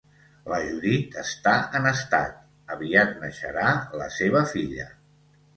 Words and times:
La 0.51 0.57
Judit 0.61 1.17
està 1.23 1.53
en 1.81 1.85
estat, 1.91 2.33
aviat 2.77 3.15
neixerà 3.27 3.67
la 4.03 4.09
seva 4.17 4.43
filla 4.57 4.91